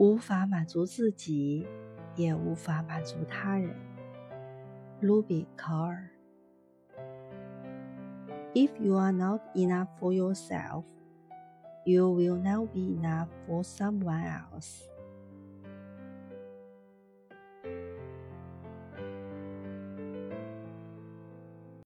[0.00, 1.68] 无法满足自己，
[2.16, 3.76] 也无法满足他人。
[5.02, 6.08] 卢比·考尔。
[8.54, 10.84] If you are not enough for yourself,
[11.84, 14.84] you will not be enough for someone else.